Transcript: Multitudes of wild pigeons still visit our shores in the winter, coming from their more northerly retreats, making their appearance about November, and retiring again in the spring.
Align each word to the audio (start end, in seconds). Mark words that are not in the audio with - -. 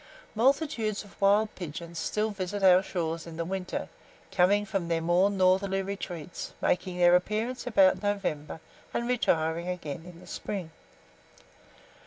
Multitudes 0.33 1.03
of 1.03 1.21
wild 1.21 1.53
pigeons 1.53 1.99
still 1.99 2.31
visit 2.31 2.63
our 2.63 2.81
shores 2.81 3.27
in 3.27 3.37
the 3.37 3.45
winter, 3.45 3.87
coming 4.31 4.65
from 4.65 4.87
their 4.87 4.99
more 4.99 5.29
northerly 5.29 5.83
retreats, 5.83 6.53
making 6.59 6.97
their 6.97 7.15
appearance 7.15 7.67
about 7.67 8.01
November, 8.01 8.59
and 8.95 9.07
retiring 9.07 9.67
again 9.67 10.03
in 10.03 10.19
the 10.19 10.25
spring. 10.25 10.71